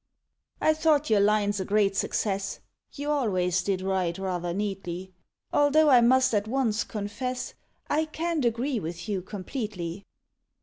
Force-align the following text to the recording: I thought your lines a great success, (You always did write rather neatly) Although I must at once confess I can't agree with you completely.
I 0.59 0.73
thought 0.73 1.11
your 1.11 1.19
lines 1.19 1.59
a 1.59 1.63
great 1.65 1.95
success, 1.95 2.59
(You 2.91 3.11
always 3.11 3.61
did 3.61 3.81
write 3.83 4.17
rather 4.17 4.51
neatly) 4.51 5.13
Although 5.53 5.89
I 5.91 6.01
must 6.01 6.33
at 6.33 6.47
once 6.47 6.83
confess 6.83 7.53
I 7.87 8.05
can't 8.05 8.43
agree 8.43 8.79
with 8.79 9.07
you 9.07 9.21
completely. 9.21 10.07